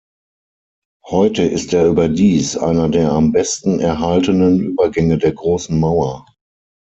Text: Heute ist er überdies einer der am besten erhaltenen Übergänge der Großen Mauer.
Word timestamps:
Heute 1.07 1.43
ist 1.43 1.73
er 1.75 1.85
überdies 1.85 2.57
einer 2.57 2.89
der 2.89 3.11
am 3.11 3.31
besten 3.31 3.79
erhaltenen 3.79 4.59
Übergänge 4.59 5.19
der 5.19 5.33
Großen 5.33 5.79
Mauer. 5.79 6.25